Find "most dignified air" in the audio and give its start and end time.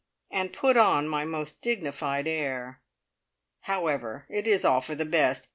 1.23-2.79